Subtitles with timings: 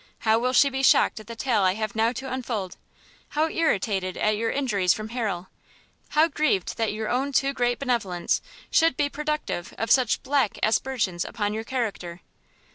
[0.21, 2.75] How will she be shocked at the tale I have now to unfold!
[3.29, 5.49] how irritated at your injuries from Harrel!
[6.17, 8.41] how grieved that your own too great benevolence
[8.71, 12.21] should be productive of such black aspersions upon your character!"